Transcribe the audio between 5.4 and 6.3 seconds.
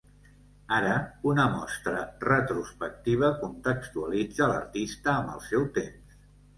seu temps.